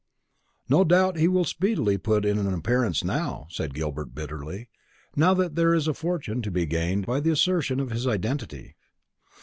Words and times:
"No 0.67 0.83
doubt 0.83 1.17
he 1.19 1.27
will 1.27 1.45
speedily 1.45 1.95
put 1.99 2.25
in 2.25 2.39
an 2.39 2.51
appearance 2.51 3.03
now," 3.03 3.45
said 3.51 3.75
Gilbert 3.75 4.15
bitterly 4.15 4.67
"now 5.15 5.35
that 5.35 5.53
there 5.53 5.75
is 5.75 5.87
a 5.87 5.93
fortune 5.93 6.41
to 6.41 6.49
be 6.49 6.65
gained 6.65 7.05
by 7.05 7.19
the 7.19 7.29
assertion 7.29 7.79
of 7.79 7.91
his 7.91 8.07
identity." 8.07 8.77